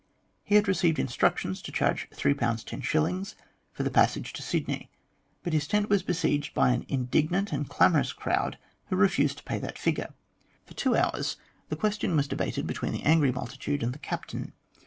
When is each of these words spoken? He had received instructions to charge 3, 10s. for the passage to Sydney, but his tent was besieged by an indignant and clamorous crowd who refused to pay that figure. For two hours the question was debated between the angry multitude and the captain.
He 0.43 0.55
had 0.55 0.67
received 0.67 0.97
instructions 0.97 1.61
to 1.61 1.71
charge 1.71 2.07
3, 2.11 2.33
10s. 2.33 3.35
for 3.71 3.83
the 3.83 3.91
passage 3.91 4.33
to 4.33 4.41
Sydney, 4.41 4.89
but 5.43 5.53
his 5.53 5.67
tent 5.67 5.89
was 5.91 6.01
besieged 6.01 6.55
by 6.55 6.69
an 6.71 6.87
indignant 6.87 7.53
and 7.53 7.69
clamorous 7.69 8.11
crowd 8.11 8.57
who 8.87 8.95
refused 8.95 9.37
to 9.37 9.43
pay 9.43 9.59
that 9.59 9.77
figure. 9.77 10.15
For 10.65 10.73
two 10.73 10.97
hours 10.97 11.37
the 11.69 11.75
question 11.75 12.15
was 12.15 12.27
debated 12.27 12.65
between 12.65 12.93
the 12.93 13.03
angry 13.03 13.31
multitude 13.31 13.83
and 13.83 13.93
the 13.93 13.99
captain. 13.99 14.53